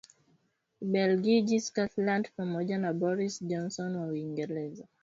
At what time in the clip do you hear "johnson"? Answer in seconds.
3.43-3.95